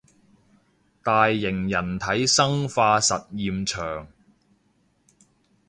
[1.03, 4.07] 大型人體生化實驗場